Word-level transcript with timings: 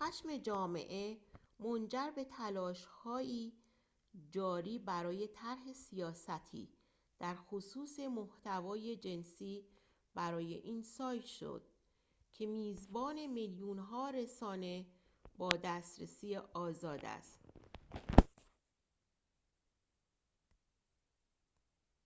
خشم 0.00 0.38
جامعه 0.42 1.16
منجر 1.58 2.10
به 2.16 2.24
تلاش‌های 2.24 3.52
جاری 4.30 4.78
برای 4.78 5.28
طرح 5.28 5.72
سیاستی 5.72 6.68
در 7.18 7.34
خصوص 7.34 7.98
محتوای 7.98 8.96
جنسی 8.96 9.64
برای 10.14 10.54
این 10.54 10.82
سایت 10.82 11.24
شد 11.24 11.62
که 12.34 12.46
میزبان 12.46 13.26
میلیون‌ها 13.26 14.10
رسانه 14.10 14.86
با 15.38 15.48
دسترسی 15.48 16.36
آزاد 16.36 17.00
است 17.04 17.38